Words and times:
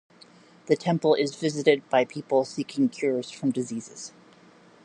The 0.65 0.75
temple 0.75 1.13
is 1.13 1.35
visited 1.35 1.87
by 1.91 2.05
people 2.05 2.43
seeking 2.43 2.89
cures 2.89 3.29
from 3.29 3.51
diseases. 3.51 4.11